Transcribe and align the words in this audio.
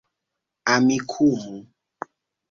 amikumu 0.73 1.51